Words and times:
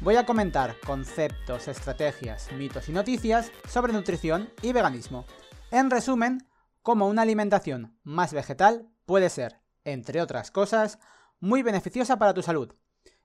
voy 0.00 0.16
a 0.16 0.26
comentar 0.26 0.76
conceptos, 0.86 1.68
estrategias, 1.68 2.52
mitos 2.52 2.88
y 2.88 2.92
noticias 2.92 3.50
sobre 3.68 3.92
nutrición 3.92 4.50
y 4.62 4.72
veganismo. 4.72 5.24
En 5.70 5.90
resumen, 5.90 6.46
cómo 6.82 7.08
una 7.08 7.22
alimentación 7.22 7.98
más 8.04 8.32
vegetal 8.32 8.88
puede 9.06 9.28
ser, 9.28 9.60
entre 9.84 10.22
otras 10.22 10.50
cosas, 10.50 10.98
muy 11.40 11.62
beneficiosa 11.62 12.18
para 12.18 12.34
tu 12.34 12.42
salud. 12.42 12.74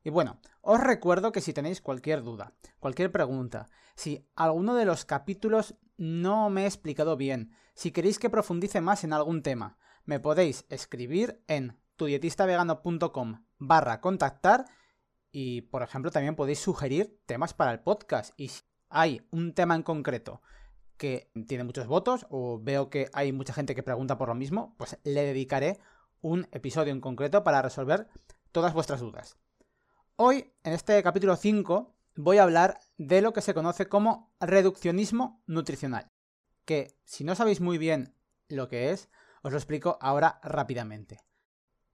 Y 0.04 0.10
bueno, 0.10 0.40
os 0.62 0.80
recuerdo 0.80 1.32
que 1.32 1.42
si 1.42 1.54
tenéis 1.54 1.80
cualquier 1.80 2.24
duda, 2.24 2.54
cualquier 2.80 3.12
pregunta, 3.12 3.68
si 3.96 4.28
alguno 4.36 4.76
de 4.76 4.86
los 4.86 5.06
capítulos 5.06 5.76
no 5.98 6.50
me 6.50 6.64
he 6.64 6.66
explicado 6.66 7.16
bien, 7.16 7.52
si 7.76 7.92
queréis 7.92 8.20
que 8.20 8.30
profundice 8.30 8.82
más 8.82 9.04
en 9.04 9.14
algún 9.14 9.44
tema, 9.44 9.78
me 10.06 10.20
podéis 10.20 10.66
escribir 10.70 11.42
en 11.48 11.80
tudietistavegano.com 11.96 13.46
barra 13.60 14.02
contactar 14.02 14.66
y, 15.34 15.62
por 15.64 15.82
ejemplo, 15.82 16.12
también 16.12 16.36
podéis 16.36 16.60
sugerir 16.60 17.20
temas 17.26 17.54
para 17.56 17.72
el 17.72 17.80
podcast. 17.80 18.34
Y 18.38 18.50
si 18.50 18.62
hay 18.90 19.28
un 19.32 19.54
tema 19.54 19.76
en 19.76 19.82
concreto 19.82 20.42
que 20.96 21.32
tiene 21.48 21.64
muchos 21.64 21.88
votos 21.88 22.28
o 22.30 22.60
veo 22.62 22.92
que 22.92 23.10
hay 23.14 23.34
mucha 23.34 23.52
gente 23.52 23.74
que 23.74 23.82
pregunta 23.82 24.18
por 24.18 24.30
lo 24.30 24.36
mismo, 24.36 24.76
pues 24.78 25.00
le 25.04 25.24
dedicaré 25.24 25.80
un 26.22 26.48
episodio 26.52 26.94
en 26.94 27.02
concreto 27.02 27.44
para 27.44 27.64
resolver 27.64 28.08
todas 28.52 28.76
vuestras 28.76 29.02
dudas. 29.02 29.38
Hoy, 30.18 30.54
en 30.64 30.74
este 30.74 31.02
capítulo 31.02 31.36
5, 31.36 31.96
voy 32.16 32.38
a 32.38 32.44
hablar 32.44 32.80
de 32.98 33.22
lo 33.22 33.34
que 33.34 33.42
se 33.42 33.56
conoce 33.56 33.90
como 33.90 34.32
reduccionismo 34.40 35.42
nutricional. 35.48 36.12
Que 36.64 36.96
si 37.06 37.24
no 37.24 37.34
sabéis 37.34 37.60
muy 37.60 37.80
bien 37.80 38.14
lo 38.50 38.68
que 38.68 38.92
es, 38.92 39.10
os 39.42 39.52
lo 39.52 39.58
explico 39.58 39.98
ahora 40.00 40.40
rápidamente. 40.44 41.22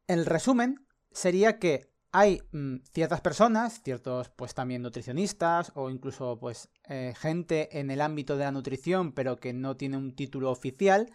El 0.08 0.26
resumen 0.26 0.86
sería 1.12 1.58
que 1.58 1.89
hay 2.12 2.42
mm, 2.52 2.78
ciertas 2.92 3.22
personas, 3.22 3.82
ciertos 3.84 4.30
pues 4.30 4.54
también 4.54 4.82
nutricionistas 4.82 5.72
o 5.76 5.90
incluso 5.90 6.40
pues 6.40 6.70
eh, 6.88 7.14
gente 7.18 7.80
en 7.80 7.92
el 7.92 8.02
ámbito 8.02 8.38
de 8.38 8.46
la 8.46 8.52
nutrición 8.52 9.14
pero 9.14 9.38
que 9.38 9.54
no 9.54 9.78
tiene 9.78 9.98
un 9.98 10.16
título 10.16 10.52
oficial 10.52 11.12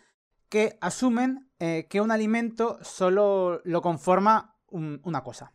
que 0.48 0.78
asumen 0.80 1.50
eh, 1.58 1.86
que 1.90 2.00
un 2.00 2.10
alimento 2.10 2.78
solo 2.82 3.60
lo 3.64 3.82
conforma 3.82 4.56
una 4.70 5.22
cosa. 5.22 5.52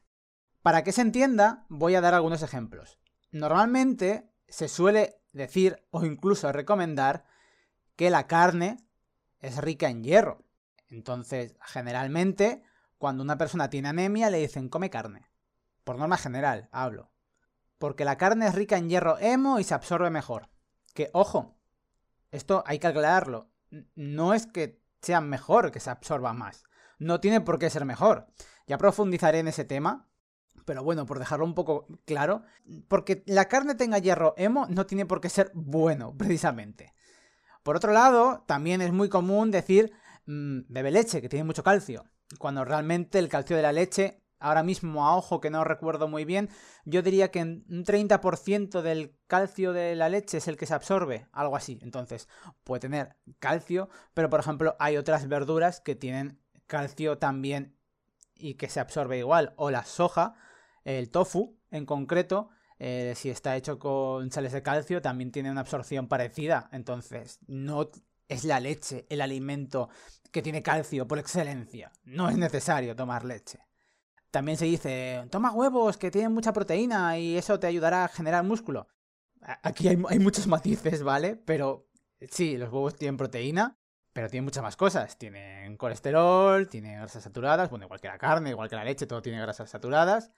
Para 0.61 0.83
que 0.83 0.91
se 0.93 1.01
entienda 1.01 1.65
voy 1.69 1.95
a 1.95 2.01
dar 2.01 2.13
algunos 2.13 2.41
ejemplos. 2.41 2.99
Normalmente 3.31 4.29
se 4.47 4.67
suele 4.67 5.21
decir 5.33 5.85
o 5.91 6.05
incluso 6.05 6.51
recomendar 6.51 7.25
que 7.95 8.09
la 8.09 8.27
carne 8.27 8.77
es 9.39 9.57
rica 9.57 9.89
en 9.89 10.03
hierro. 10.03 10.43
Entonces, 10.87 11.55
generalmente, 11.61 12.63
cuando 12.97 13.23
una 13.23 13.37
persona 13.37 13.69
tiene 13.69 13.89
anemia 13.89 14.29
le 14.29 14.39
dicen 14.39 14.69
come 14.69 14.89
carne. 14.89 15.28
Por 15.89 15.97
norma 15.97 16.17
general, 16.17 16.69
hablo. 16.71 17.09
Porque 17.79 18.05
la 18.05 18.15
carne 18.15 18.45
es 18.45 18.53
rica 18.53 18.77
en 18.77 18.89
hierro 18.89 19.17
hemo 19.17 19.59
y 19.59 19.63
se 19.63 19.73
absorbe 19.73 20.11
mejor. 20.11 20.47
Que, 20.93 21.09
ojo, 21.13 21.57
esto 22.29 22.63
hay 22.67 22.77
que 22.77 22.85
aclararlo. 22.85 23.49
No 23.95 24.35
es 24.35 24.45
que 24.45 24.83
sea 25.01 25.19
mejor 25.19 25.71
que 25.71 25.79
se 25.79 25.89
absorba 25.89 26.31
más. 26.31 26.63
No 26.99 27.19
tiene 27.19 27.41
por 27.41 27.57
qué 27.57 27.71
ser 27.71 27.85
mejor. 27.85 28.27
Ya 28.67 28.77
profundizaré 28.77 29.39
en 29.39 29.47
ese 29.47 29.65
tema. 29.65 30.07
Pero 30.63 30.83
bueno, 30.83 31.07
por 31.07 31.17
dejarlo 31.17 31.43
un 31.43 31.55
poco 31.55 31.87
claro, 32.05 32.43
porque 32.87 33.23
la 33.25 33.45
carne 33.45 33.73
tenga 33.73 33.97
hierro 33.97 34.35
hemo 34.37 34.67
no 34.69 34.85
tiene 34.85 35.07
por 35.07 35.19
qué 35.19 35.29
ser 35.29 35.49
bueno, 35.55 36.13
precisamente. 36.19 36.93
Por 37.63 37.75
otro 37.75 37.93
lado, 37.93 38.43
también 38.45 38.83
es 38.83 38.93
muy 38.93 39.09
común 39.09 39.49
decir 39.49 39.91
mmm, 40.27 40.59
bebe 40.67 40.91
leche, 40.91 41.19
que 41.19 41.29
tiene 41.29 41.45
mucho 41.45 41.63
calcio, 41.63 42.05
cuando 42.37 42.63
realmente 42.63 43.17
el 43.17 43.27
calcio 43.27 43.55
de 43.55 43.63
la 43.63 43.71
leche 43.71 44.21
ahora 44.39 44.63
mismo 44.63 45.05
a 45.05 45.15
ojo 45.15 45.39
que 45.39 45.49
no 45.49 45.63
recuerdo 45.63 46.07
muy 46.07 46.25
bien, 46.25 46.49
yo 46.85 47.01
diría 47.01 47.31
que 47.31 47.41
un 47.41 47.83
30% 47.85 48.81
del 48.81 49.15
calcio 49.27 49.73
de 49.73 49.95
la 49.95 50.09
leche 50.09 50.37
es 50.37 50.47
el 50.47 50.57
que 50.57 50.65
se 50.65 50.73
absorbe, 50.73 51.27
algo 51.31 51.55
así. 51.55 51.79
Entonces, 51.81 52.27
puede 52.63 52.81
tener 52.81 53.15
calcio, 53.39 53.89
pero 54.13 54.29
por 54.29 54.39
ejemplo 54.39 54.75
hay 54.79 54.97
otras 54.97 55.27
verduras 55.27 55.81
que 55.81 55.95
tienen 55.95 56.39
calcio 56.67 57.17
también 57.17 57.75
y 58.35 58.55
que 58.55 58.69
se 58.69 58.79
absorbe 58.79 59.17
igual. 59.17 59.53
O 59.57 59.71
la 59.71 59.85
soja, 59.85 60.35
el 60.83 61.09
tofu 61.09 61.57
en 61.71 61.85
concreto, 61.85 62.49
eh, 62.79 63.13
si 63.15 63.29
está 63.29 63.57
hecho 63.57 63.77
con 63.77 64.31
sales 64.31 64.53
de 64.53 64.63
calcio, 64.63 65.01
también 65.01 65.31
tiene 65.31 65.51
una 65.51 65.61
absorción 65.61 66.07
parecida. 66.07 66.69
Entonces, 66.71 67.39
no 67.47 67.89
es 68.29 68.45
la 68.45 68.59
leche 68.59 69.05
el 69.09 69.21
alimento 69.21 69.89
que 70.31 70.41
tiene 70.41 70.63
calcio 70.63 71.07
por 71.07 71.19
excelencia. 71.19 71.91
No 72.03 72.29
es 72.29 72.37
necesario 72.37 72.95
tomar 72.95 73.25
leche. 73.25 73.59
También 74.31 74.57
se 74.57 74.65
dice, 74.65 75.25
toma 75.31 75.51
huevos 75.51 75.97
que 75.97 76.11
tienen 76.11 76.33
mucha 76.33 76.53
proteína 76.53 77.17
y 77.17 77.37
eso 77.37 77.59
te 77.59 77.67
ayudará 77.67 78.05
a 78.05 78.07
generar 78.09 78.43
músculo. 78.43 78.87
Aquí 79.41 79.87
hay, 79.87 79.97
muchos 79.97 80.47
matices, 80.47 81.03
¿vale? 81.03 81.35
Pero 81.35 81.87
sí, 82.29 82.57
los 82.57 82.71
huevos 82.71 82.95
tienen 82.95 83.17
proteína, 83.17 83.77
pero 84.13 84.29
tienen 84.29 84.45
muchas 84.45 84.63
más 84.63 84.75
cosas. 84.75 85.17
Tienen 85.17 85.77
colesterol, 85.77 86.67
tienen 86.67 86.97
grasas 86.97 87.23
saturadas, 87.23 87.69
bueno, 87.69 87.85
igual 87.85 88.01
que 88.01 88.07
la 88.07 88.17
carne, 88.17 88.51
igual 88.51 88.69
que 88.69 88.75
la 88.75 88.83
leche, 88.83 89.07
todo 89.07 89.21
tiene 89.21 89.41
grasas 89.41 89.69
saturadas. 89.69 90.31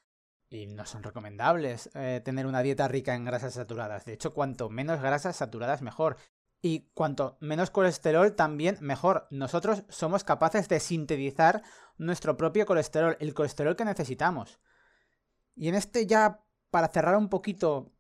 Y 0.50 0.68
no 0.68 0.86
son 0.86 1.04
recomendables 1.04 1.90
eh, 1.94 2.22
tener 2.24 2.46
una 2.46 2.62
dieta 2.62 2.88
rica 2.88 3.16
en 3.16 3.26
grasas 3.26 3.54
saturadas. 3.54 4.06
De 4.06 4.14
hecho, 4.14 4.34
cuanto 4.34 4.70
menos 4.70 5.02
grasas 5.02 5.36
saturadas, 5.36 5.82
mejor. 5.82 6.18
Y 6.62 6.92
cuanto 6.94 7.38
menos 7.40 7.72
colesterol, 7.72 8.36
también 8.36 8.78
mejor. 8.82 9.28
Nosotros 9.32 9.84
somos 9.90 10.24
capaces 10.24 10.70
de 10.70 10.80
sintetizar 10.80 11.64
nuestro 11.98 12.38
propio 12.38 12.66
colesterol, 12.66 13.18
el 13.20 13.34
colesterol 13.34 13.76
que 13.76 13.86
necesitamos. 13.86 14.60
Y 15.56 15.70
en 15.70 15.76
este 15.76 16.06
ya, 16.06 16.44
para 16.70 16.90
cerrar 16.90 17.18
un 17.18 17.30
poquito 17.30 17.92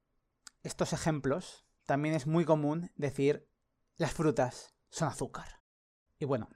estos 0.64 0.94
ejemplos, 0.94 1.66
también 1.86 2.14
es 2.14 2.28
muy 2.28 2.46
común 2.46 2.92
decir 2.96 3.50
las 3.98 4.14
frutas 4.14 4.76
son 4.90 5.08
azúcar. 5.08 5.62
Y 6.20 6.26
bueno, 6.26 6.50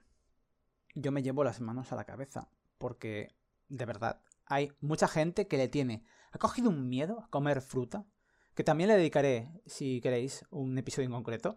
yo 0.94 1.10
me 1.10 1.22
llevo 1.22 1.44
las 1.44 1.60
manos 1.60 1.92
a 1.92 1.96
la 1.96 2.04
cabeza, 2.04 2.48
porque 2.78 3.36
de 3.68 3.84
verdad, 3.84 4.22
hay 4.44 4.72
mucha 4.80 5.08
gente 5.08 5.48
que 5.48 5.56
le 5.56 5.68
tiene, 5.68 6.04
ha 6.32 6.38
cogido 6.38 6.70
un 6.70 6.88
miedo 6.88 7.20
a 7.20 7.28
comer 7.28 7.60
fruta, 7.60 8.06
que 8.54 8.64
también 8.64 8.88
le 8.88 8.96
dedicaré, 8.96 9.50
si 9.66 10.00
queréis, 10.00 10.44
un 10.50 10.78
episodio 10.78 11.06
en 11.06 11.12
concreto, 11.12 11.56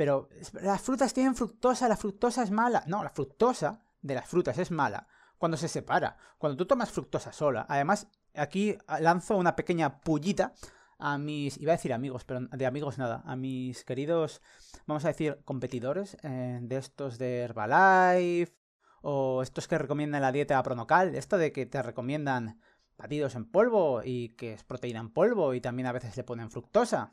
pero 0.00 0.30
las 0.62 0.80
frutas 0.80 1.12
tienen 1.12 1.34
fructosa, 1.34 1.86
la 1.86 1.94
fructosa 1.94 2.42
es 2.42 2.50
mala. 2.50 2.82
No, 2.86 3.04
la 3.04 3.10
fructosa 3.10 3.84
de 4.00 4.14
las 4.14 4.26
frutas 4.26 4.56
es 4.56 4.70
mala 4.70 5.06
cuando 5.36 5.58
se 5.58 5.68
separa. 5.68 6.16
Cuando 6.38 6.56
tú 6.56 6.64
tomas 6.64 6.90
fructosa 6.90 7.34
sola. 7.34 7.66
Además, 7.68 8.06
aquí 8.34 8.78
lanzo 8.98 9.36
una 9.36 9.56
pequeña 9.56 10.00
pullita 10.00 10.54
a 10.98 11.18
mis, 11.18 11.58
iba 11.58 11.74
a 11.74 11.76
decir 11.76 11.92
amigos, 11.92 12.24
pero 12.24 12.40
de 12.40 12.64
amigos 12.64 12.96
nada, 12.96 13.22
a 13.26 13.36
mis 13.36 13.84
queridos, 13.84 14.40
vamos 14.86 15.04
a 15.04 15.08
decir, 15.08 15.38
competidores 15.44 16.16
eh, 16.22 16.60
de 16.62 16.76
estos 16.78 17.18
de 17.18 17.40
Herbalife 17.40 18.54
o 19.02 19.42
estos 19.42 19.68
que 19.68 19.76
recomiendan 19.76 20.22
la 20.22 20.32
dieta 20.32 20.62
pronocal, 20.62 21.14
esto 21.14 21.36
de 21.36 21.52
que 21.52 21.66
te 21.66 21.82
recomiendan 21.82 22.58
batidos 22.96 23.34
en 23.34 23.44
polvo 23.44 24.00
y 24.02 24.30
que 24.30 24.54
es 24.54 24.64
proteína 24.64 25.00
en 25.00 25.10
polvo 25.10 25.52
y 25.52 25.60
también 25.60 25.88
a 25.88 25.92
veces 25.92 26.16
le 26.16 26.24
ponen 26.24 26.50
fructosa 26.50 27.12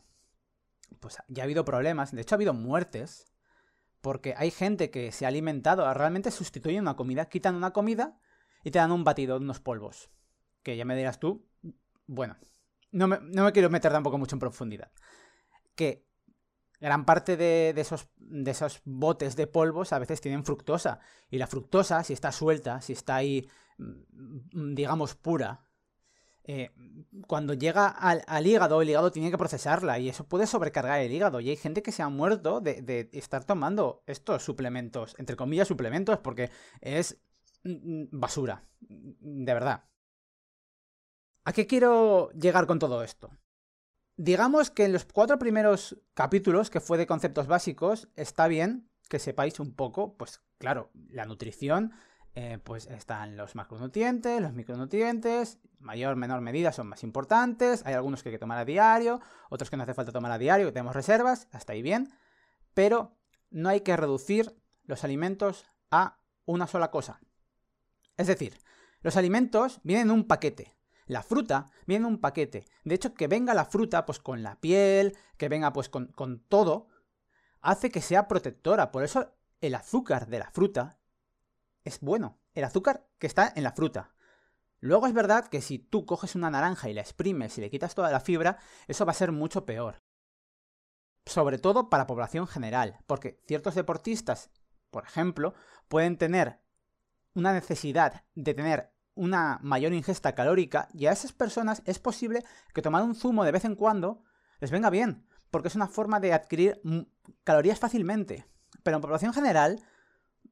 pues 1.00 1.18
ya 1.28 1.44
ha 1.44 1.46
habido 1.46 1.66
problemas, 1.66 2.12
de 2.12 2.22
hecho 2.22 2.36
ha 2.36 2.38
habido 2.38 2.54
muertes, 2.54 3.26
porque 4.02 4.34
hay 4.38 4.52
gente 4.52 4.90
que 4.90 5.12
se 5.12 5.26
ha 5.26 5.28
alimentado, 5.28 5.92
realmente 5.94 6.32
sustituyen 6.32 6.82
una 6.82 6.96
comida, 6.96 7.26
quitan 7.26 7.56
una 7.56 7.72
comida 7.72 8.20
y 8.64 8.72
te 8.72 8.80
dan 8.80 8.92
un 8.92 9.04
batido, 9.04 9.38
unos 9.38 9.60
polvos. 9.60 10.10
Que 10.64 10.78
ya 10.78 10.86
me 10.86 10.96
dirás 10.96 11.20
tú, 11.20 11.46
bueno, 12.06 12.38
no 12.92 13.08
me, 13.08 13.20
no 13.22 13.44
me 13.44 13.52
quiero 13.52 13.70
meter 13.70 13.92
tampoco 13.92 14.18
mucho 14.18 14.36
en 14.36 14.40
profundidad. 14.40 14.92
Que 15.76 16.08
gran 16.80 17.06
parte 17.06 17.38
de, 17.38 17.70
esos, 17.76 18.08
de 18.18 18.52
esos 18.52 18.82
botes 18.86 19.36
de 19.36 19.48
polvos 19.48 19.94
a 19.94 20.00
veces 20.00 20.22
tienen 20.22 20.46
fructosa. 20.46 21.00
Y 21.30 21.38
la 21.38 21.48
fructosa, 21.48 22.04
si 22.04 22.14
está 22.14 22.32
suelta, 22.32 22.82
si 22.82 22.94
está 22.94 23.16
ahí, 23.16 23.50
mm, 23.78 24.74
digamos, 24.76 25.16
pura, 25.16 25.67
eh, 26.48 26.72
cuando 27.28 27.54
llega 27.54 27.88
al, 27.88 28.48
hígado, 28.48 28.82
el 28.82 28.90
hígado 28.90 29.12
tiene 29.12 29.30
que 29.30 29.38
procesarla 29.38 30.00
y 30.00 30.10
eso 30.10 30.28
puede 30.28 30.48
sobrecargar 30.48 31.02
el 31.02 31.12
hígado. 31.12 31.40
Y 31.40 31.50
hay 31.50 31.58
gente 31.58 31.84
que 31.84 31.92
se 31.92 32.02
ha 32.02 32.10
muerto 32.10 32.62
de, 32.62 33.10
estar 33.14 33.44
tomando 33.44 34.04
estos 34.08 34.44
suplementos, 34.44 35.16
entre 35.20 35.36
comillas 35.36 35.68
suplementos, 35.68 36.20
porque 36.20 36.50
es 36.82 37.20
mm, 37.64 38.04
mm, 38.04 38.08
basura, 38.12 38.64
de 38.80 39.54
verdad. 39.54 39.84
¿A 41.44 41.54
qué 41.54 41.68
quiero 41.68 42.32
llegar 42.32 42.66
con 42.66 42.80
todo 42.80 43.04
esto? 43.04 43.30
digamos 44.18 44.72
que 44.72 44.86
en 44.86 44.94
los 44.94 45.06
cuatro 45.06 45.38
primeros 45.38 45.98
capítulos, 46.14 46.70
que 46.70 46.82
fue 46.82 46.98
de 46.98 47.08
conceptos 47.08 47.48
básicos, 47.48 48.10
está 48.16 48.48
bien 48.48 48.90
que 49.08 49.20
sepáis 49.20 49.60
un 49.60 49.74
poco, 49.74 50.18
pues 50.18 50.42
claro, 50.58 50.92
la 51.10 51.26
nutrición, 51.26 51.94
eh, 52.40 52.60
pues 52.64 52.86
están 52.86 53.36
los 53.36 53.56
macronutrientes, 53.56 54.40
los 54.40 54.54
micronutrientes, 54.54 55.58
mayor 55.80 56.16
menor 56.18 56.40
medida 56.42 56.72
son 56.72 56.86
más 56.86 57.02
importantes, 57.02 57.84
hay 57.84 57.96
algunos 57.96 58.22
que 58.22 58.30
hay 58.30 58.36
que 58.36 58.40
tomar 58.40 58.60
a 58.60 58.64
diario, 58.64 59.20
otros 59.50 59.72
que 59.72 59.76
no 59.76 59.82
hace 59.82 59.96
falta 59.96 60.12
tomar 60.12 60.32
a 60.32 60.38
diario, 60.38 60.68
que 60.68 60.72
tenemos 60.72 60.96
reservas, 60.96 61.48
hasta 61.52 61.74
ahí 61.74 61.82
bien, 61.82 62.14
pero 62.76 63.18
no 63.50 63.70
hay 63.70 63.82
que 63.82 63.98
reducir 63.98 64.56
los 64.84 65.04
alimentos 65.04 65.66
a 65.90 66.20
una 66.46 66.68
sola 66.68 66.92
cosa. 66.92 67.22
Es 68.18 68.28
decir, 68.28 68.60
los 69.02 69.18
alimentos 69.18 69.80
vienen 69.82 70.10
en 70.10 70.14
un 70.14 70.28
paquete. 70.28 70.78
La 71.08 71.24
fruta 71.24 71.72
viene 71.88 72.06
en 72.06 72.14
un 72.14 72.22
paquete. 72.22 72.66
De 72.84 72.94
hecho, 72.94 73.16
que 73.16 73.28
venga 73.28 73.56
la 73.56 73.66
fruta 73.66 74.06
pues 74.06 74.20
con 74.20 74.44
la 74.44 74.60
piel, 74.60 75.18
que 75.38 75.50
venga 75.50 75.74
pues 75.74 75.90
con 75.90 76.46
todo, 76.50 76.88
hace 77.62 77.90
que 77.90 78.02
sea 78.02 78.28
protectora. 78.28 78.92
Por 78.92 79.04
eso 79.04 79.34
el 79.60 79.74
azúcar 79.74 80.28
de 80.28 80.38
la 80.38 80.52
fruta 80.52 81.00
es 81.88 82.00
bueno. 82.02 82.38
El 82.54 82.64
azúcar 82.64 83.08
que 83.18 83.28
está 83.28 83.52
en 83.56 83.64
la 83.64 83.72
fruta. 83.72 84.14
Luego 84.80 85.08
es 85.08 85.14
verdad 85.14 85.48
que 85.48 85.62
si 85.62 85.80
tú 85.80 86.06
coges 86.06 86.36
una 86.36 86.52
naranja 86.52 86.90
y 86.90 86.94
la 86.94 87.02
exprimes 87.02 87.58
y 87.58 87.62
le 87.62 87.70
quitas 87.70 87.96
toda 87.96 88.12
la 88.12 88.20
fibra, 88.20 88.60
eso 88.88 89.06
va 89.06 89.12
a 89.12 89.16
ser 89.16 89.32
mucho 89.32 89.66
peor. 89.66 90.04
Sobre 91.26 91.58
todo 91.58 91.90
para 91.90 92.08
población 92.08 92.48
general, 92.48 93.00
porque 93.08 93.42
ciertos 93.48 93.76
deportistas, 93.76 94.52
por 94.92 95.04
ejemplo, 95.04 95.54
pueden 95.88 96.18
tener 96.18 96.60
una 97.34 97.54
necesidad 97.54 98.24
de 98.36 98.54
tener 98.54 98.94
una 99.16 99.60
mayor 99.64 99.94
ingesta 99.94 100.36
calórica 100.36 100.88
y 100.94 101.08
a 101.08 101.12
esas 101.12 101.34
personas 101.34 101.82
es 101.86 102.00
posible 102.00 102.44
que 102.74 102.82
tomar 102.82 103.04
un 103.04 103.16
zumo 103.16 103.44
de 103.44 103.52
vez 103.52 103.66
en 103.66 103.76
cuando 103.76 104.24
les 104.60 104.72
venga 104.72 104.90
bien, 104.90 105.26
porque 105.50 105.70
es 105.70 105.76
una 105.76 105.88
forma 105.88 106.20
de 106.20 106.34
adquirir 106.34 106.82
calorías 107.44 107.80
fácilmente. 107.80 108.46
Pero 108.84 108.98
en 108.98 109.02
población 109.02 109.34
general, 109.34 109.82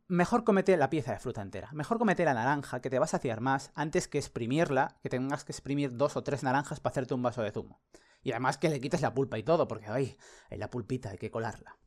mejor 0.07 0.43
comete 0.43 0.77
la 0.77 0.89
pieza 0.89 1.11
de 1.13 1.19
fruta 1.19 1.41
entera. 1.41 1.69
Mejor 1.73 1.97
comete 1.97 2.25
la 2.25 2.33
naranja, 2.33 2.81
que 2.81 2.89
te 2.89 2.99
va 2.99 3.05
a 3.05 3.09
saciar 3.09 3.41
más, 3.41 3.71
antes 3.75 4.07
que 4.07 4.17
exprimirla, 4.17 4.97
que 5.01 5.09
tengas 5.09 5.43
que 5.43 5.51
exprimir 5.51 5.95
dos 5.95 6.15
o 6.15 6.23
tres 6.23 6.43
naranjas 6.43 6.79
para 6.79 6.91
hacerte 6.91 7.13
un 7.13 7.23
vaso 7.23 7.41
de 7.41 7.51
zumo. 7.51 7.81
Y 8.21 8.31
además 8.31 8.57
que 8.57 8.69
le 8.69 8.81
quites 8.81 9.01
la 9.01 9.13
pulpa 9.13 9.37
y 9.37 9.43
todo, 9.43 9.67
porque 9.67 9.87
ay, 9.87 10.17
hay 10.49 10.57
la 10.57 10.69
pulpita, 10.69 11.09
hay 11.09 11.17
que 11.17 11.31
colarla. 11.31 11.77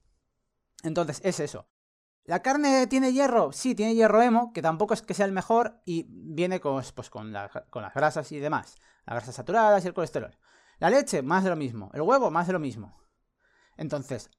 Entonces, 0.83 1.21
es 1.25 1.41
eso. 1.41 1.69
¿La 2.25 2.43
carne 2.43 2.87
tiene 2.87 3.13
hierro? 3.13 3.53
Sí, 3.53 3.75
tiene 3.75 3.95
hierro 3.95 4.21
hemo, 4.21 4.53
que 4.53 4.63
tampoco 4.63 4.95
es 4.95 5.03
que 5.03 5.15
sea 5.15 5.27
el 5.27 5.33
mejor 5.33 5.81
y 5.85 6.07
viene 6.09 6.61
con, 6.61 6.83
pues, 6.95 7.11
con 7.11 7.33
las 7.33 7.95
grasas 7.95 8.31
y 8.33 8.39
demás. 8.39 8.77
Las 9.07 9.15
grasas 9.17 9.35
saturadas 9.35 9.85
y 9.85 9.89
el 9.89 9.95
colesterol. 9.95 10.37
La 10.79 10.91
leche, 10.91 11.23
más 11.23 11.43
de 11.43 11.51
lo 11.51 11.57
mismo. 11.57 11.91
El 11.95 12.03
huevo, 12.03 12.31
más 12.31 12.47
de 12.47 12.53
lo 12.53 12.59
mismo. 12.59 13.01
Entonces, 13.77 14.31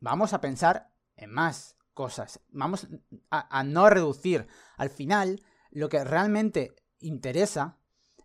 vamos 0.00 0.34
a 0.34 0.40
pensar 0.40 0.92
en 1.16 1.30
más 1.30 1.76
cosas. 1.94 2.40
Vamos 2.50 2.86
a, 3.30 3.64
no 3.64 3.88
reducir. 3.88 4.46
Al 4.76 4.90
final, 4.90 5.40
lo 5.70 5.88
que 5.88 6.04
realmente 6.04 6.74
interesa 6.98 7.78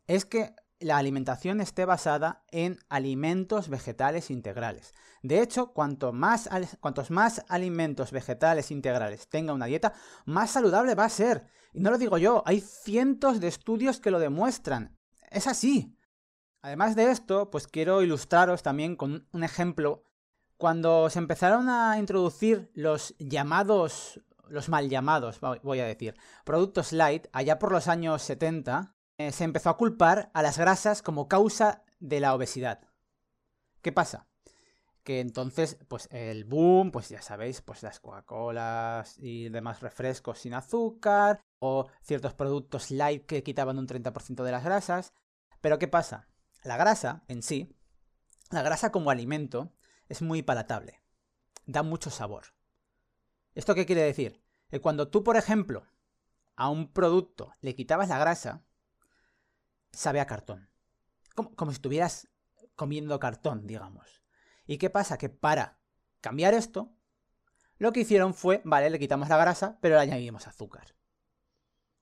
es 0.07 0.25
que 0.25 0.55
la 0.79 0.97
alimentación 0.97 1.61
esté 1.61 1.85
basada 1.85 2.43
en 2.51 2.79
alimentos 2.89 3.69
vegetales 3.69 4.31
integrales. 4.31 4.93
De 5.21 5.41
hecho, 5.41 5.73
cuanto 5.73 6.13
más, 6.13 6.49
cuantos 6.79 7.11
más 7.11 7.43
alimentos 7.49 8.11
vegetales 8.11 8.71
integrales 8.71 9.27
tenga 9.27 9.53
una 9.53 9.65
dieta, 9.65 9.93
más 10.25 10.51
saludable 10.51 10.95
va 10.95 11.05
a 11.05 11.09
ser. 11.09 11.47
Y 11.73 11.81
no 11.81 11.91
lo 11.91 11.97
digo 11.97 12.17
yo, 12.17 12.43
hay 12.45 12.61
cientos 12.61 13.39
de 13.39 13.49
estudios 13.49 13.99
que 13.99 14.11
lo 14.11 14.19
demuestran. 14.19 14.97
Es 15.29 15.47
así. 15.47 15.95
Además 16.61 16.95
de 16.95 17.11
esto, 17.11 17.49
pues 17.49 17.67
quiero 17.67 18.01
ilustraros 18.01 18.63
también 18.63 18.95
con 18.95 19.27
un 19.31 19.43
ejemplo 19.43 20.03
cuando 20.59 21.09
se 21.09 21.19
empezaron 21.19 21.69
a 21.69 21.97
introducir 21.97 22.69
los 22.73 23.15
llamados, 23.17 24.19
los 24.49 24.67
mal 24.67 24.89
llamados, 24.89 25.39
voy 25.39 25.79
a 25.79 25.85
decir, 25.85 26.15
productos 26.43 26.91
light, 26.91 27.27
allá 27.31 27.57
por 27.59 27.71
los 27.71 27.87
años 27.87 28.21
70, 28.23 28.93
eh, 29.17 29.31
se 29.31 29.45
empezó 29.45 29.69
a 29.69 29.77
culpar 29.77 30.29
a 30.33 30.41
las 30.41 30.57
grasas 30.57 31.01
como 31.01 31.29
causa 31.29 31.85
de 32.01 32.19
la 32.19 32.35
obesidad. 32.35 32.81
¿Qué 33.81 33.93
pasa? 33.93 34.27
Que 35.03 35.21
entonces, 35.21 35.77
pues 35.87 36.09
el 36.11 36.43
boom, 36.43 36.91
pues 36.91 37.07
ya 37.07 37.21
sabéis, 37.21 37.61
pues 37.61 37.81
las 37.81 38.01
Coca-Colas 38.01 39.15
y 39.17 39.47
demás 39.47 39.79
refrescos 39.79 40.39
sin 40.39 40.53
azúcar, 40.53 41.39
o 41.59 41.87
ciertos 42.01 42.33
productos 42.33 42.91
light 42.91 43.25
que 43.25 43.43
quitaban 43.43 43.79
un 43.79 43.87
30% 43.87 44.43
de 44.43 44.51
las 44.51 44.65
grasas. 44.65 45.13
Pero 45.61 45.79
¿qué 45.79 45.87
pasa? 45.87 46.27
La 46.63 46.75
grasa 46.75 47.23
en 47.29 47.43
sí, 47.43 47.77
la 48.51 48.61
grasa 48.61 48.91
como 48.91 49.09
alimento, 49.09 49.71
es 50.09 50.21
muy 50.21 50.41
palatable. 50.41 51.01
Da 51.65 51.83
mucho 51.83 52.09
sabor. 52.09 52.47
¿Esto 53.55 53.75
qué 53.75 53.85
quiere 53.85 54.01
decir? 54.01 54.43
Que 54.69 54.81
cuando 54.81 55.07
tú, 55.09 55.23
por 55.23 55.37
ejemplo, 55.37 55.85
a 56.55 56.69
un 56.69 56.91
producto 56.91 57.53
le 57.61 57.75
quitabas 57.75 58.09
la 58.09 58.19
grasa, 58.19 58.65
sabe 59.91 60.19
a 60.19 60.27
cartón. 60.27 60.69
Como, 61.35 61.55
como 61.55 61.71
si 61.71 61.75
estuvieras 61.75 62.27
comiendo 62.75 63.19
cartón, 63.19 63.65
digamos. 63.65 64.23
¿Y 64.65 64.77
qué 64.77 64.89
pasa? 64.89 65.17
Que 65.17 65.29
para 65.29 65.79
cambiar 66.21 66.53
esto, 66.53 66.93
lo 67.77 67.93
que 67.93 68.01
hicieron 68.01 68.33
fue, 68.33 68.61
vale, 68.65 68.89
le 68.89 68.99
quitamos 68.99 69.29
la 69.29 69.37
grasa, 69.37 69.77
pero 69.81 69.95
le 69.95 70.01
añadimos 70.01 70.47
azúcar. 70.47 70.95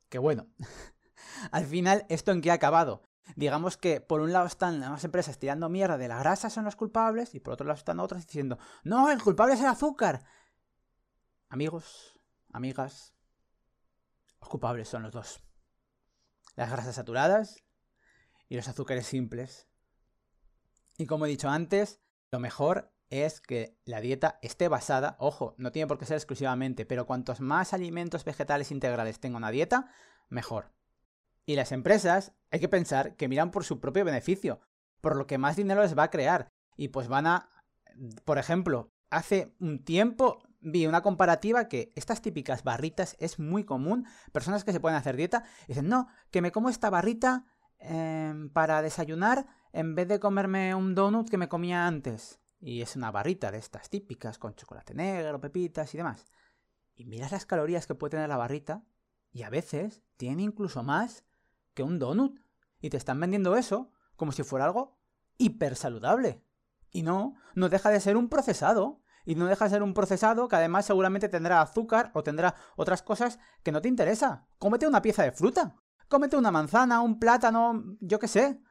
Que 0.09 0.17
bueno. 0.17 0.47
Al 1.51 1.65
final, 1.65 2.05
¿esto 2.09 2.31
en 2.31 2.41
qué 2.41 2.51
ha 2.51 2.55
acabado? 2.55 3.03
Digamos 3.35 3.77
que 3.77 4.01
por 4.01 4.21
un 4.21 4.31
lado 4.33 4.47
están 4.47 4.79
las 4.79 5.03
empresas 5.03 5.37
tirando 5.37 5.69
mierda 5.69 5.97
de 5.97 6.07
la 6.07 6.19
grasa 6.19 6.49
son 6.49 6.65
los 6.65 6.75
culpables 6.75 7.35
y 7.35 7.39
por 7.39 7.53
otro 7.53 7.67
lado 7.67 7.77
están 7.77 7.99
otras 7.99 8.25
diciendo, 8.25 8.57
no, 8.83 9.09
el 9.11 9.21
culpable 9.21 9.53
es 9.53 9.59
el 9.59 9.67
azúcar. 9.67 10.23
Amigos, 11.49 12.19
amigas, 12.51 13.13
los 14.39 14.49
culpables 14.49 14.87
son 14.87 15.03
los 15.03 15.13
dos. 15.13 15.41
Las 16.55 16.71
grasas 16.71 16.95
saturadas 16.95 17.63
y 18.49 18.55
los 18.55 18.67
azúcares 18.67 19.05
simples. 19.05 19.67
Y 20.97 21.05
como 21.05 21.25
he 21.25 21.29
dicho 21.29 21.49
antes, 21.49 22.01
lo 22.31 22.39
mejor 22.39 22.91
es 23.09 23.39
que 23.39 23.79
la 23.85 24.01
dieta 24.01 24.39
esté 24.41 24.67
basada, 24.67 25.15
ojo, 25.19 25.55
no 25.57 25.71
tiene 25.71 25.87
por 25.87 25.97
qué 25.97 26.05
ser 26.05 26.17
exclusivamente, 26.17 26.85
pero 26.85 27.05
cuantos 27.05 27.39
más 27.39 27.73
alimentos 27.73 28.25
vegetales 28.25 28.71
integrales 28.71 29.19
tenga 29.19 29.37
una 29.37 29.51
dieta, 29.51 29.89
mejor. 30.29 30.73
Y 31.47 31.55
las 31.55 31.71
empresas 31.71 32.33
hay 32.51 32.59
que 32.59 32.67
pensar 32.67 33.15
que 33.15 33.29
miran 33.29 33.51
por 33.51 33.63
su 33.63 33.79
propio 33.79 34.03
beneficio, 34.03 34.59
por 34.99 35.15
lo 35.15 35.27
que 35.27 35.37
más 35.37 35.55
dinero 35.55 35.81
les 35.81 35.97
va 35.97 36.03
a 36.03 36.09
crear. 36.11 36.51
Y 36.75 36.89
pues 36.89 37.07
van 37.07 37.25
a, 37.25 37.49
por 38.25 38.37
ejemplo, 38.37 38.91
hace 39.09 39.55
un 39.61 39.83
tiempo 39.85 40.39
vi 40.59 40.87
una 40.87 41.01
comparativa 41.01 41.69
que 41.69 41.93
estas 41.95 42.21
típicas 42.21 42.65
barritas 42.65 43.15
es 43.19 43.39
muy 43.39 43.63
común. 43.63 44.05
Personas 44.33 44.65
que 44.65 44.73
se 44.73 44.81
pueden 44.81 44.97
hacer 44.97 45.15
dieta 45.15 45.45
dicen, 45.69 45.87
no, 45.87 46.09
que 46.31 46.41
me 46.41 46.51
como 46.51 46.67
esta 46.67 46.89
barrita 46.89 47.45
em, 47.79 48.49
para 48.49 48.81
desayunar 48.81 49.47
en 49.71 49.95
vez 49.95 50.09
de 50.09 50.19
comerme 50.19 50.75
un 50.75 50.95
donut 50.95 51.29
que 51.29 51.37
me 51.37 51.47
comía 51.47 51.87
antes. 51.87 52.41
Y 52.59 52.81
es 52.81 52.97
una 52.97 53.09
barrita 53.09 53.51
de 53.51 53.59
estas 53.59 53.89
típicas 53.89 54.37
con 54.37 54.53
chocolate 54.53 54.93
negro, 54.93 55.39
pepitas 55.39 55.93
y 55.93 55.97
demás. 55.97 56.25
Y 56.93 57.05
miras 57.05 57.31
las 57.31 57.45
calorías 57.45 57.87
que 57.87 57.95
puede 57.95 58.11
tener 58.11 58.27
la 58.27 58.35
barrita 58.35 58.83
y 59.31 59.43
a 59.43 59.49
veces 59.49 60.03
tiene 60.17 60.43
incluso 60.43 60.83
más 60.83 61.23
que 61.77 61.83
un 61.83 61.99
donut. 61.99 62.39
Y 62.81 62.89
te 62.89 62.97
están 62.97 63.19
vendiendo 63.19 63.55
eso 63.55 63.91
como 64.15 64.31
si 64.31 64.43
fuera 64.43 64.65
algo 64.65 64.99
hiper 65.37 65.75
saludable. 65.75 66.43
Y 66.91 67.03
no, 67.03 67.35
no 67.53 67.69
deja 67.69 67.89
de 67.89 68.01
ser 68.01 68.17
un 68.17 68.27
procesado. 68.27 69.01
Y 69.23 69.35
no 69.35 69.45
deja 69.45 69.65
de 69.65 69.71
ser 69.71 69.83
un 69.83 69.93
procesado 69.93 70.47
que 70.47 70.55
además 70.55 70.85
seguramente 70.85 71.29
tendrá 71.29 71.61
azúcar 71.61 72.11
o 72.13 72.23
tendrá 72.23 72.55
otras 72.77 73.03
cosas 73.03 73.39
que 73.61 73.71
no 73.71 73.81
te 73.81 73.89
interesa. 73.89 74.47
Cómete 74.57 74.87
una 74.87 75.01
pieza 75.01 75.23
de 75.23 75.31
fruta. 75.31 75.75
Cómete 76.07 76.37
una 76.37 76.49
manzana, 76.49 77.01
un 77.01 77.19
plátano, 77.19 77.83
yo 77.99 78.19
qué 78.19 78.27
sé. 78.27 78.61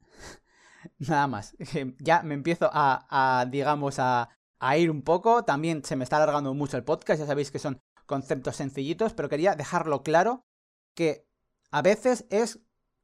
Nada 0.98 1.26
más. 1.26 1.56
Ya 2.00 2.22
me 2.22 2.34
empiezo 2.34 2.70
a, 2.72 3.06
a 3.10 3.46
digamos, 3.46 3.98
a, 3.98 4.30
a 4.58 4.76
ir 4.76 4.90
un 4.90 5.02
poco. 5.02 5.44
También 5.44 5.84
se 5.84 5.96
me 5.96 6.04
está 6.04 6.16
alargando 6.16 6.54
mucho 6.54 6.76
el 6.76 6.84
podcast. 6.84 7.20
Ya 7.20 7.26
sabéis 7.26 7.50
que 7.50 7.58
son 7.58 7.80
conceptos 8.06 8.56
sencillitos, 8.56 9.12
pero 9.12 9.28
quería 9.28 9.54
dejarlo 9.54 10.02
claro 10.02 10.46
que 10.94 11.28
a 11.70 11.82
veces 11.82 12.26
es 12.30 12.60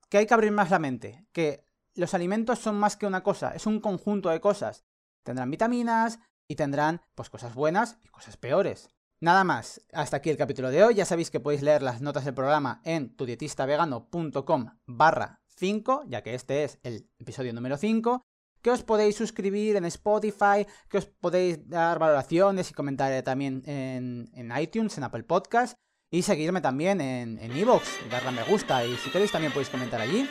que 0.09 0.19
hay 0.19 0.27
que 0.27 0.35
abrir 0.35 0.53
más 0.53 0.71
la 0.71 0.79
mente, 0.79 1.27
que 1.33 1.67
los 1.95 2.15
alimentos 2.15 2.59
son 2.59 2.77
más 2.77 2.97
que 2.97 3.07
una 3.07 3.23
cosa, 3.23 3.55
es 3.55 3.67
un 3.67 3.81
conjunto 3.81 4.29
de 4.29 4.41
cosas. 4.41 4.85
Tendrán 5.23 5.51
vitaminas 5.51 6.19
y 6.49 6.57
tendrán 6.57 7.01
pues 7.15 7.31
cosas 7.31 7.55
buenas 7.55 7.99
y 8.03 8.09
cosas 8.09 8.37
peores. 8.37 8.89
Nada 9.21 9.45
más, 9.45 9.81
hasta 9.93 10.17
aquí 10.17 10.31
el 10.31 10.37
capítulo 10.37 10.71
de 10.71 10.83
hoy. 10.83 10.95
Ya 10.95 11.05
sabéis 11.05 11.31
que 11.31 11.39
podéis 11.39 11.63
leer 11.63 11.83
las 11.83 12.01
notas 12.01 12.25
del 12.25 12.35
programa 12.35 12.81
en 12.85 13.15
tudietistavegano.com 13.15 14.67
barra 14.87 15.41
5, 15.57 16.05
ya 16.09 16.23
que 16.23 16.35
este 16.35 16.65
es 16.65 16.81
el 16.83 17.09
episodio 17.21 17.53
número 17.53 17.77
5, 17.77 18.23
que 18.63 18.71
os 18.71 18.83
podéis 18.83 19.17
suscribir 19.17 19.77
en 19.77 19.85
Spotify, 19.85 20.67
que 20.89 20.99
os 20.99 21.07
podéis 21.07 21.69
dar 21.69 21.99
valoraciones 21.99 22.71
y 22.71 22.75
comentar 22.75 23.23
también 23.23 23.63
en, 23.67 24.29
en 24.35 24.53
iTunes, 24.59 24.99
en 24.99 25.05
Apple 25.05 25.23
Podcast, 25.23 25.79
y 26.13 26.23
seguirme 26.23 26.61
también 26.61 27.01
en 27.01 27.57
Evox, 27.57 27.89
darle 28.11 28.29
a 28.29 28.33
me 28.33 28.43
gusta 28.45 28.85
y 28.85 28.97
si 28.99 29.11
queréis 29.11 29.33
también 29.33 29.51
podéis 29.51 29.71
comentar 29.71 30.01
allí. 30.01 30.29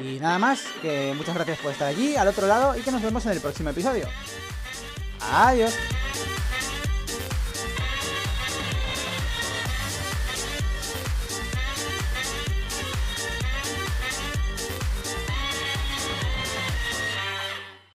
Y 0.00 0.20
nada 0.20 0.38
más, 0.38 0.62
que 0.82 1.14
muchas 1.16 1.34
gracias 1.34 1.58
por 1.58 1.72
estar 1.72 1.88
allí, 1.88 2.16
al 2.16 2.28
otro 2.28 2.46
lado, 2.46 2.78
y 2.78 2.82
que 2.82 2.92
nos 2.92 3.00
vemos 3.00 3.24
en 3.24 3.32
el 3.32 3.40
próximo 3.40 3.70
episodio. 3.70 4.06
Adiós. 5.20 5.74